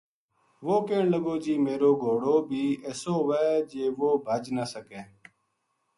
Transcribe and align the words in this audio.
وہ 0.65 0.75
کہن 0.87 1.05
لگو 1.13 1.35
جی 1.43 1.53
میرو 1.65 1.91
گھوڑو 2.01 2.35
بی 2.47 2.63
اِسو 2.87 3.13
ہووے 3.17 3.47
جی 3.71 3.81
وہ 3.99 4.09
بھج 4.25 4.43
نہ 4.55 4.63
سکے 4.73 5.01